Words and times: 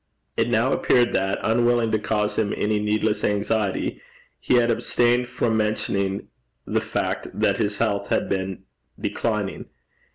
It 0.35 0.49
now 0.49 0.71
appeared 0.73 1.13
that, 1.13 1.37
unwilling 1.43 1.91
to 1.91 1.99
cause 1.99 2.33
him 2.35 2.55
any 2.57 2.79
needless 2.79 3.23
anxiety, 3.23 4.01
he 4.39 4.55
had 4.55 4.71
abstained 4.71 5.27
from 5.27 5.55
mentioning 5.57 6.27
the 6.65 6.81
fact 6.81 7.27
that 7.39 7.57
his 7.57 7.77
health 7.77 8.07
had 8.07 8.27
been 8.27 8.63
declining. 8.99 9.65